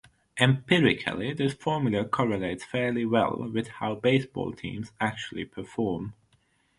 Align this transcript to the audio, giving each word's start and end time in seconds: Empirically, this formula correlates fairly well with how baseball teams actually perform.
Empirically, 0.39 1.31
this 1.31 1.53
formula 1.53 2.03
correlates 2.03 2.63
fairly 2.65 3.05
well 3.05 3.35
with 3.53 3.67
how 3.67 3.93
baseball 3.93 4.51
teams 4.51 4.91
actually 4.99 5.45
perform. 5.45 6.15